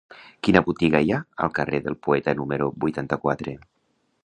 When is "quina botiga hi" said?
0.45-1.13